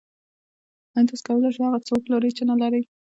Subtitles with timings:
[0.95, 2.83] آیا تاسو کولی شئ هغه څه وپلورئ چې نلرئ